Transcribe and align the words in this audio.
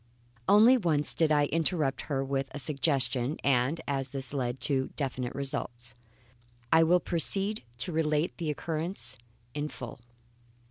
Only 0.49 0.77
once 0.77 1.13
did 1.13 1.31
I 1.31 1.45
interrupt 1.45 2.01
her 2.09 2.25
with 2.25 2.47
a 2.49 2.57
suggestion; 2.59 3.37
and 3.43 3.79
as 3.87 4.09
this 4.09 4.33
led 4.33 4.59
to 4.61 4.89
definite 4.95 5.35
results, 5.35 5.93
I 6.71 6.81
will 6.81 6.99
proceed 6.99 7.61
to 7.77 7.91
relate 7.91 8.35
the 8.37 8.49
occurrence 8.49 9.15
in 9.53 9.67
full. 9.69 9.99